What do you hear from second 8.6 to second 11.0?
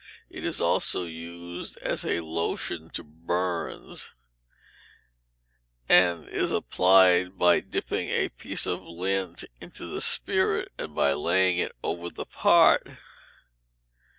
of lint into the spirit, and